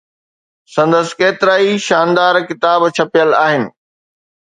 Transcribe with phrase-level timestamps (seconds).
[0.73, 3.63] سندس ڪيترائي شاندار ڪتاب ڇپيل آهن.